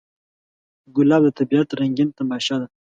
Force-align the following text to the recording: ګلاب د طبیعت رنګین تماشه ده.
ګلاب 0.95 1.21
د 1.25 1.29
طبیعت 1.39 1.67
رنګین 1.79 2.09
تماشه 2.17 2.55
ده. 2.61 2.67